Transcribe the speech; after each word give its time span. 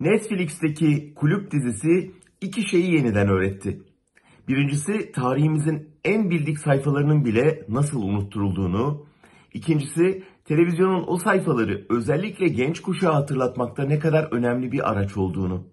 Netflix'teki 0.00 1.14
kulüp 1.14 1.50
dizisi 1.50 2.12
iki 2.40 2.68
şeyi 2.68 2.94
yeniden 2.94 3.28
öğretti. 3.28 3.82
Birincisi 4.48 5.12
tarihimizin 5.12 5.90
en 6.04 6.30
bildik 6.30 6.58
sayfalarının 6.58 7.24
bile 7.24 7.64
nasıl 7.68 8.02
unutturulduğunu, 8.02 9.06
ikincisi 9.54 10.22
televizyonun 10.44 11.04
o 11.06 11.16
sayfaları 11.16 11.86
özellikle 11.90 12.46
genç 12.48 12.80
kuşağı 12.80 13.12
hatırlatmakta 13.12 13.82
ne 13.82 13.98
kadar 13.98 14.32
önemli 14.32 14.72
bir 14.72 14.90
araç 14.90 15.16
olduğunu. 15.16 15.66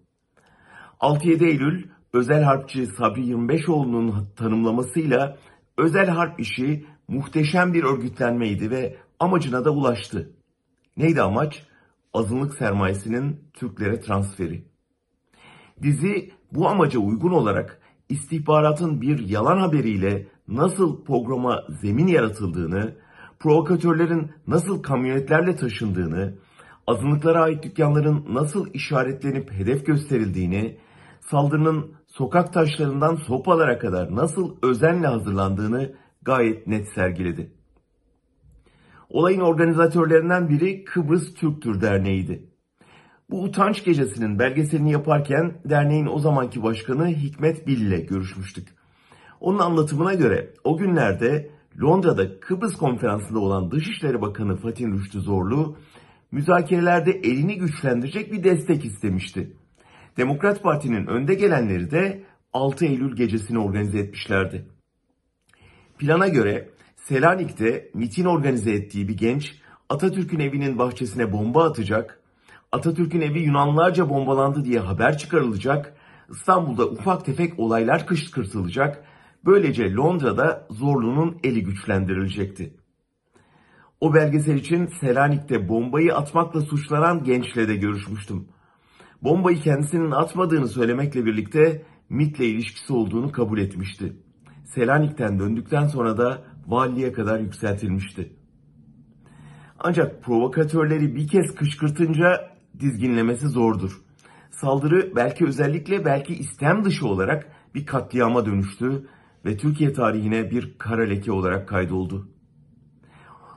6-7 0.99 1.45
Eylül 1.45 1.87
özel 2.13 2.43
harpçi 2.43 2.85
Sabri 2.85 3.21
25oğlu'nun 3.21 4.27
tanımlamasıyla 4.35 5.37
özel 5.77 6.07
harp 6.07 6.39
işi 6.39 6.85
muhteşem 7.07 7.73
bir 7.73 7.83
örgütlenmeydi 7.83 8.71
ve 8.71 8.97
amacına 9.19 9.65
da 9.65 9.71
ulaştı. 9.71 10.29
Neydi 10.97 11.21
amaç? 11.21 11.63
Azınlık 12.13 12.53
sermayesinin 12.53 13.39
Türklere 13.53 14.01
transferi. 14.01 14.65
Dizi 15.81 16.31
bu 16.51 16.67
amaca 16.67 16.99
uygun 16.99 17.31
olarak 17.31 17.81
istihbaratın 18.09 19.01
bir 19.01 19.29
yalan 19.29 19.57
haberiyle 19.57 20.27
nasıl 20.47 21.03
programa 21.03 21.63
zemin 21.81 22.07
yaratıldığını, 22.07 22.95
provokatörlerin 23.39 24.31
nasıl 24.47 24.83
kamyonetlerle 24.83 25.55
taşındığını, 25.55 26.33
azınlıklara 26.87 27.41
ait 27.41 27.63
dükkanların 27.63 28.25
nasıl 28.29 28.73
işaretlenip 28.73 29.51
hedef 29.51 29.85
gösterildiğini, 29.85 30.77
saldırının 31.21 31.91
sokak 32.07 32.53
taşlarından 32.53 33.15
sopalara 33.15 33.79
kadar 33.79 34.15
nasıl 34.15 34.55
özenle 34.61 35.07
hazırlandığını 35.07 35.95
gayet 36.21 36.67
net 36.67 36.87
sergiledi. 36.95 37.51
Olayın 39.13 39.39
organizatörlerinden 39.39 40.49
biri 40.49 40.83
Kıbrıs 40.83 41.33
Türktür 41.33 41.81
Derneği'ydi. 41.81 42.49
Bu 43.29 43.43
utanç 43.43 43.83
gecesinin 43.83 44.39
belgeselini 44.39 44.91
yaparken 44.91 45.53
derneğin 45.65 46.07
o 46.07 46.19
zamanki 46.19 46.63
başkanı 46.63 47.07
Hikmet 47.07 47.67
Bil 47.67 47.81
ile 47.81 47.99
görüşmüştük. 47.99 48.67
Onun 49.39 49.59
anlatımına 49.59 50.13
göre 50.13 50.53
o 50.63 50.77
günlerde 50.77 51.51
Londra'da 51.81 52.39
Kıbrıs 52.39 52.75
konferansında 52.75 53.39
olan 53.39 53.71
Dışişleri 53.71 54.21
Bakanı 54.21 54.55
Fatih 54.55 54.87
Rüştü 54.87 55.21
Zorlu 55.21 55.77
müzakerelerde 56.31 57.11
elini 57.11 57.57
güçlendirecek 57.57 58.33
bir 58.33 58.43
destek 58.43 58.85
istemişti. 58.85 59.57
Demokrat 60.17 60.63
Parti'nin 60.63 61.07
önde 61.07 61.33
gelenleri 61.33 61.91
de 61.91 62.23
6 62.53 62.85
Eylül 62.85 63.15
gecesini 63.15 63.59
organize 63.59 63.99
etmişlerdi. 63.99 64.65
Plana 65.97 66.27
göre 66.27 66.69
Selanik'te 67.03 67.89
mitin 67.93 68.25
organize 68.25 68.71
ettiği 68.71 69.07
bir 69.07 69.17
genç 69.17 69.55
Atatürk'ün 69.89 70.39
evinin 70.39 70.79
bahçesine 70.79 71.31
bomba 71.31 71.63
atacak, 71.63 72.19
Atatürk'ün 72.71 73.21
evi 73.21 73.39
Yunanlarca 73.39 74.09
bombalandı 74.09 74.65
diye 74.65 74.79
haber 74.79 75.17
çıkarılacak, 75.17 75.95
İstanbul'da 76.29 76.87
ufak 76.87 77.25
tefek 77.25 77.59
olaylar 77.59 78.07
kışkırtılacak, 78.07 79.03
böylece 79.45 79.93
Londra'da 79.93 80.67
Zorlu'nun 80.69 81.37
eli 81.43 81.63
güçlendirilecekti. 81.63 82.73
O 84.01 84.13
belgesel 84.13 84.55
için 84.55 84.85
Selanik'te 84.85 85.69
bombayı 85.69 86.15
atmakla 86.15 86.61
suçlanan 86.61 87.23
gençle 87.23 87.67
de 87.67 87.75
görüşmüştüm. 87.75 88.47
Bombayı 89.21 89.59
kendisinin 89.59 90.11
atmadığını 90.11 90.67
söylemekle 90.67 91.25
birlikte 91.25 91.85
MIT'le 92.09 92.39
ilişkisi 92.39 92.93
olduğunu 92.93 93.31
kabul 93.31 93.59
etmişti. 93.59 94.13
Selanik'ten 94.65 95.39
döndükten 95.39 95.87
sonra 95.87 96.17
da 96.17 96.52
valiliğe 96.67 97.13
kadar 97.13 97.39
yükseltilmişti. 97.39 98.33
Ancak 99.79 100.23
provokatörleri 100.23 101.15
bir 101.15 101.27
kez 101.27 101.55
kışkırtınca 101.55 102.49
dizginlemesi 102.79 103.47
zordur. 103.47 104.01
Saldırı 104.51 105.15
belki 105.15 105.45
özellikle 105.45 106.05
belki 106.05 106.35
istem 106.35 106.85
dışı 106.85 107.07
olarak 107.07 107.51
bir 107.75 107.85
katliama 107.85 108.45
dönüştü 108.45 109.07
ve 109.45 109.57
Türkiye 109.57 109.93
tarihine 109.93 110.51
bir 110.51 110.77
kara 110.77 111.03
leke 111.03 111.31
olarak 111.31 111.67
kaydoldu. 111.69 112.27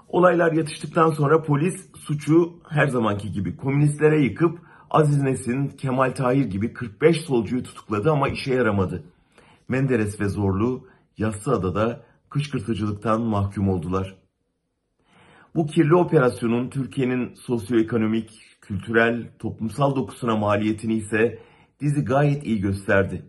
Olaylar 0.09 0.53
yatıştıktan 0.53 1.11
sonra 1.11 1.43
polis 1.43 1.91
suçu 1.95 2.53
her 2.69 2.87
zamanki 2.87 3.33
gibi 3.33 3.57
komünistlere 3.57 4.23
yıkıp 4.23 4.59
Aziz 4.91 5.23
Nesin, 5.23 5.69
Kemal 5.69 6.11
Tahir 6.11 6.45
gibi 6.45 6.73
45 6.73 7.21
solcuyu 7.21 7.63
tutukladı 7.63 8.11
ama 8.11 8.29
işe 8.29 8.55
yaramadı. 8.55 9.05
Menderes 9.69 10.21
ve 10.21 10.29
Zorlu 10.29 10.87
Yassıada'da 11.19 12.05
kışkırtıcılıktan 12.37 13.23
mahkum 13.23 13.69
oldular. 13.69 14.17
Bu 15.55 15.67
kirli 15.67 15.95
operasyonun 15.95 16.71
Türkiye'nin 16.71 17.35
sosyoekonomik, 17.35 18.31
kültürel, 18.61 19.31
toplumsal 19.39 19.97
dokusuna 19.97 20.37
maliyetini 20.37 20.95
ise 20.95 21.39
dizi 21.81 22.05
gayet 22.05 22.47
iyi 22.47 22.61
gösterdi. 22.61 23.23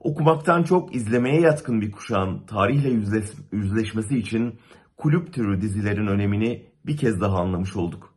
Okumaktan 0.00 0.62
çok 0.62 0.94
izlemeye 0.94 1.40
yatkın 1.40 1.80
bir 1.80 1.92
kuşağın 1.92 2.46
tarihle 2.46 2.90
yüzleş 2.90 3.24
yüzleşmesi 3.52 4.18
için 4.18 4.58
kulüp 4.96 5.32
türü 5.32 5.60
dizilerin 5.60 6.06
önemini 6.06 6.66
bir 6.86 6.96
kez 6.96 7.20
daha 7.20 7.36
anlamış 7.36 7.76
olduk. 7.76 8.13